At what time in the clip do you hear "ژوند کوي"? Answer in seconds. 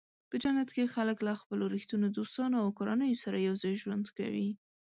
3.81-4.49